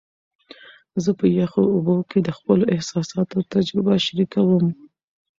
[1.03, 4.65] زه په یخو اوبو کې د خپلو احساساتو تجربه شریکوم.